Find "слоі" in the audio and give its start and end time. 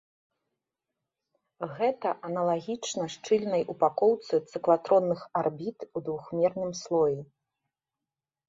6.81-7.19